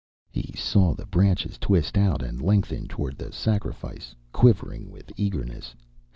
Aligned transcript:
"]He 0.31 0.55
saw 0.57 0.95
the 0.95 1.05
branches 1.05 1.59
twist 1.59 1.95
out 1.95 2.23
and 2.23 2.41
lengthen 2.41 2.87
toward 2.87 3.19
the 3.19 3.31
sacrifice, 3.31 4.15
quivering 4.33 4.89
with 4.89 5.11
eagerness. 5.15 5.75